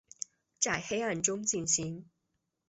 [0.57, 2.09] 在黑暗中进行